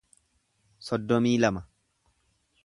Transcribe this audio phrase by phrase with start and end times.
[0.87, 1.63] soddomii lama